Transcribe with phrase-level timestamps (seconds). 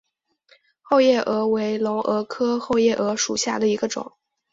[0.81, 4.13] 后夜蛾为隆蛾科后夜蛾属下的一个种。